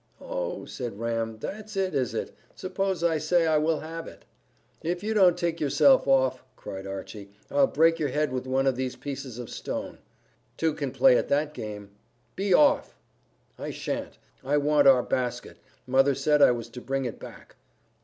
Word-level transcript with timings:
"Oh," 0.19 0.65
said 0.65 0.97
Ram, 0.97 1.37
"that's 1.37 1.77
it, 1.77 1.93
is 1.93 2.15
it? 2.15 2.33
Suppose 2.55 3.03
I 3.03 3.19
say 3.19 3.45
I 3.45 3.59
will 3.59 3.81
have 3.81 4.07
it?" 4.07 4.25
"If 4.81 5.03
you 5.03 5.13
don't 5.13 5.37
take 5.37 5.61
yourself 5.61 6.07
off," 6.07 6.43
cried 6.55 6.87
Archy, 6.87 7.29
"I'll 7.51 7.67
break 7.67 7.99
your 7.99 8.09
head 8.09 8.33
with 8.33 8.47
one 8.47 8.65
of 8.65 8.75
these 8.75 8.95
pieces 8.95 9.37
of 9.37 9.47
stone." 9.51 9.99
"Two 10.57 10.73
can 10.73 10.89
play 10.89 11.17
at 11.17 11.27
that 11.27 11.53
game." 11.53 11.91
"Be 12.35 12.51
off." 12.51 12.97
"I 13.59 13.69
shan't. 13.69 14.17
I 14.43 14.57
want 14.57 14.87
our 14.87 15.03
basket. 15.03 15.57
Mother 15.85 16.15
said 16.15 16.41
I 16.41 16.49
was 16.49 16.67
to 16.69 16.81
bring 16.81 17.05
it 17.05 17.19
back." 17.19 17.55